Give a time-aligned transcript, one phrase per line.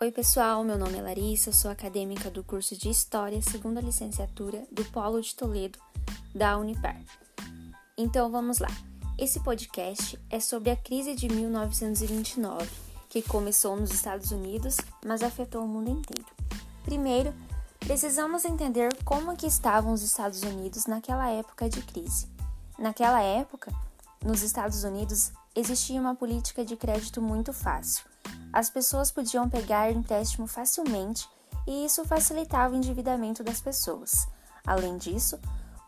[0.00, 4.84] Oi, pessoal, meu nome é Larissa, sou acadêmica do curso de História, segunda licenciatura do
[4.84, 5.76] Polo de Toledo,
[6.32, 7.02] da Unipar.
[7.96, 8.68] Então, vamos lá.
[9.18, 12.70] Esse podcast é sobre a crise de 1929,
[13.08, 16.30] que começou nos Estados Unidos, mas afetou o mundo inteiro.
[16.84, 17.34] Primeiro,
[17.80, 22.28] precisamos entender como que estavam os Estados Unidos naquela época de crise.
[22.78, 23.72] Naquela época,
[24.24, 28.04] nos Estados Unidos, existia uma política de crédito muito fácil
[28.52, 31.28] as pessoas podiam pegar empréstimo facilmente
[31.66, 34.26] e isso facilitava o endividamento das pessoas.
[34.66, 35.38] Além disso,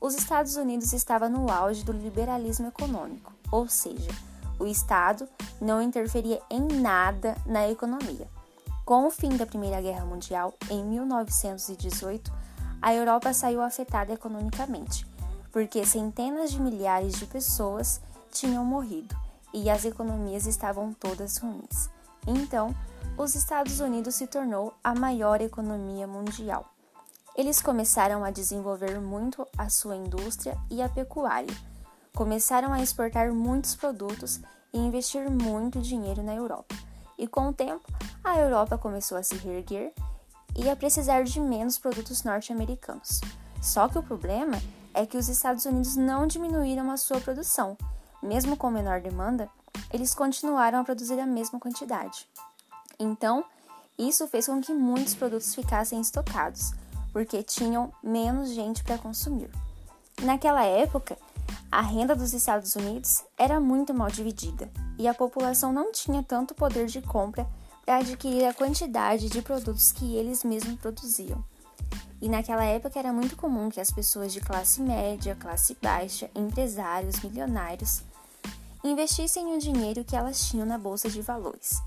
[0.00, 4.10] os Estados Unidos estavam no auge do liberalismo econômico, ou seja,
[4.58, 5.28] o Estado
[5.60, 8.28] não interferia em nada na economia.
[8.84, 12.32] Com o fim da Primeira Guerra Mundial, em 1918,
[12.80, 15.06] a Europa saiu afetada economicamente,
[15.52, 19.14] porque centenas de milhares de pessoas tinham morrido
[19.52, 21.90] e as economias estavam todas ruins.
[22.26, 22.74] Então,
[23.16, 26.64] os Estados Unidos se tornou a maior economia mundial.
[27.34, 31.54] Eles começaram a desenvolver muito a sua indústria e a pecuária.
[32.14, 34.40] Começaram a exportar muitos produtos
[34.72, 36.74] e investir muito dinheiro na Europa.
[37.16, 37.84] E com o tempo,
[38.22, 39.92] a Europa começou a se reerguer
[40.56, 43.20] e a precisar de menos produtos norte-americanos.
[43.62, 44.60] Só que o problema
[44.92, 47.76] é que os Estados Unidos não diminuíram a sua produção.
[48.22, 49.48] Mesmo com menor demanda,
[49.92, 52.28] eles continuaram a produzir a mesma quantidade.
[52.98, 53.44] Então,
[53.96, 56.72] isso fez com que muitos produtos ficassem estocados,
[57.12, 59.50] porque tinham menos gente para consumir.
[60.22, 61.16] Naquela época,
[61.70, 66.54] a renda dos Estados Unidos era muito mal dividida e a população não tinha tanto
[66.54, 67.46] poder de compra
[67.84, 71.42] para adquirir a quantidade de produtos que eles mesmos produziam.
[72.20, 77.20] E naquela época era muito comum que as pessoas de classe média, classe baixa, empresários,
[77.20, 78.02] milionários
[78.84, 81.80] investissem o dinheiro que elas tinham na bolsa de valores.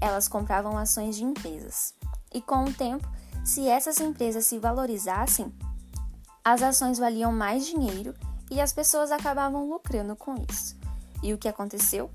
[0.00, 1.94] Elas compravam ações de empresas.
[2.32, 3.08] E com o tempo,
[3.44, 5.52] se essas empresas se valorizassem,
[6.44, 8.14] as ações valiam mais dinheiro
[8.50, 10.76] e as pessoas acabavam lucrando com isso.
[11.22, 12.10] E o que aconteceu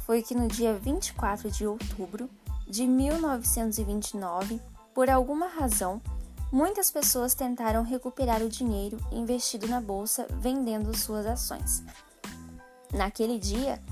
[0.00, 2.28] foi que no dia 24 de outubro
[2.66, 4.60] de 1929,
[4.94, 6.02] por alguma razão,
[6.50, 11.82] muitas pessoas tentaram recuperar o dinheiro investido na bolsa vendendo suas ações.
[12.92, 13.82] Naquele dia,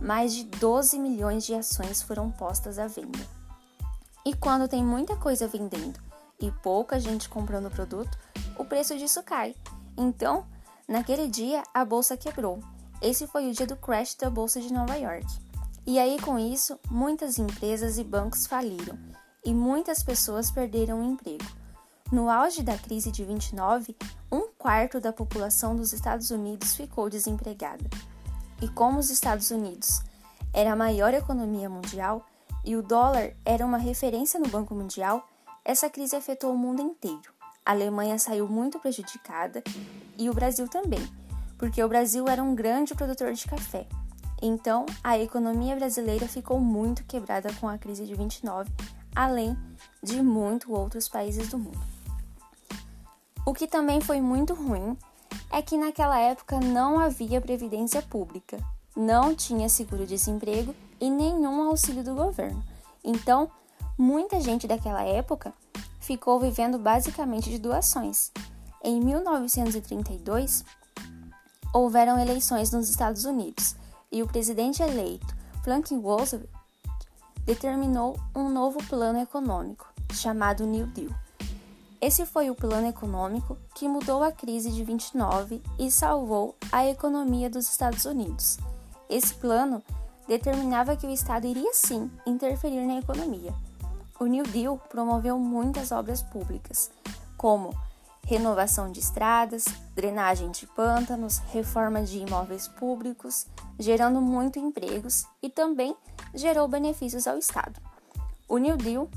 [0.00, 3.26] mais de 12 milhões de ações foram postas à venda.
[4.24, 6.00] E quando tem muita coisa vendendo
[6.40, 8.18] e pouca gente comprando o produto,
[8.58, 9.54] o preço disso cai.
[9.96, 10.46] Então,
[10.88, 12.60] naquele dia, a bolsa quebrou.
[13.00, 15.26] Esse foi o dia do crash da bolsa de Nova York.
[15.86, 18.98] E aí, com isso, muitas empresas e bancos faliram
[19.44, 21.46] e muitas pessoas perderam o emprego.
[22.10, 23.96] No auge da crise de 29,
[24.30, 27.84] um quarto da população dos Estados Unidos ficou desempregada.
[28.60, 30.00] E como os Estados Unidos
[30.52, 32.26] era a maior economia mundial
[32.64, 35.28] e o dólar era uma referência no Banco Mundial,
[35.64, 37.32] essa crise afetou o mundo inteiro.
[37.64, 39.62] A Alemanha saiu muito prejudicada
[40.16, 41.04] e o Brasil também,
[41.58, 43.86] porque o Brasil era um grande produtor de café.
[44.40, 48.70] Então, a economia brasileira ficou muito quebrada com a crise de 29,
[49.14, 49.56] além
[50.02, 51.80] de muitos outros países do mundo.
[53.46, 54.96] O que também foi muito ruim
[55.56, 58.58] é que naquela época não havia previdência pública,
[58.94, 62.62] não tinha seguro-desemprego e nenhum auxílio do governo.
[63.02, 63.50] Então,
[63.96, 65.54] muita gente daquela época
[65.98, 68.30] ficou vivendo basicamente de doações.
[68.84, 70.62] Em 1932,
[71.72, 73.74] houveram eleições nos Estados Unidos
[74.12, 75.34] e o presidente eleito,
[75.64, 76.50] Franklin Roosevelt,
[77.46, 81.25] determinou um novo plano econômico, chamado New Deal.
[82.06, 87.50] Esse foi o plano econômico que mudou a crise de 29 e salvou a economia
[87.50, 88.58] dos Estados Unidos.
[89.10, 89.82] Esse plano
[90.28, 93.52] determinava que o Estado iria sim interferir na economia.
[94.20, 96.92] O New Deal promoveu muitas obras públicas,
[97.36, 97.74] como
[98.24, 99.64] renovação de estradas,
[99.96, 103.48] drenagem de pântanos, reforma de imóveis públicos,
[103.80, 105.96] gerando muito empregos e também
[106.32, 107.80] gerou benefícios ao Estado.
[108.48, 109.10] O New Deal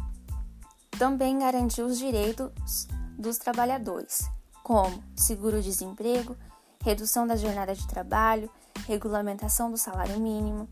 [0.99, 2.85] também garantiu os direitos
[3.17, 4.29] dos trabalhadores,
[4.61, 6.35] como seguro-desemprego,
[6.83, 8.49] redução da jornada de trabalho,
[8.85, 10.67] regulamentação do salário mínimo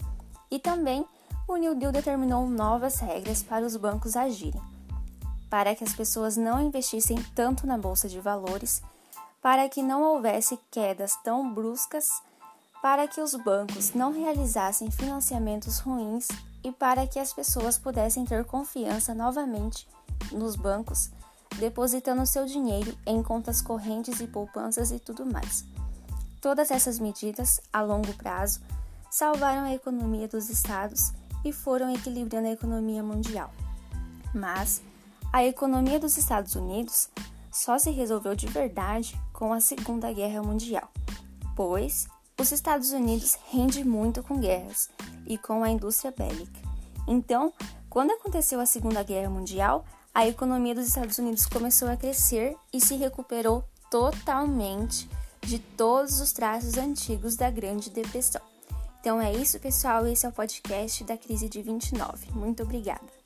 [0.52, 1.06] e também
[1.48, 4.62] o New Deal determinou novas regras para os bancos agirem,
[5.50, 8.82] para que as pessoas não investissem tanto na bolsa de valores,
[9.42, 12.10] para que não houvesse quedas tão bruscas,
[12.82, 16.28] para que os bancos não realizassem financiamentos ruins
[16.66, 19.88] e para que as pessoas pudessem ter confiança novamente
[20.32, 21.10] nos bancos,
[21.58, 25.66] depositando seu dinheiro em contas correntes e poupanças e tudo mais.
[26.42, 28.62] Todas essas medidas, a longo prazo,
[29.10, 31.12] salvaram a economia dos estados
[31.44, 33.52] e foram equilibrando a economia mundial.
[34.34, 34.82] Mas
[35.32, 37.10] a economia dos Estados Unidos
[37.52, 40.92] só se resolveu de verdade com a Segunda Guerra Mundial,
[41.56, 42.08] pois
[42.40, 44.90] os Estados Unidos rende muito com guerras
[45.26, 46.62] e com a indústria bélica.
[47.08, 47.52] Então,
[47.90, 49.86] quando aconteceu a Segunda Guerra Mundial,
[50.18, 55.08] a economia dos Estados Unidos começou a crescer e se recuperou totalmente
[55.42, 58.42] de todos os traços antigos da Grande Depressão.
[59.00, 60.08] Então é isso, pessoal.
[60.08, 62.32] Esse é o podcast da crise de 29.
[62.32, 63.17] Muito obrigada.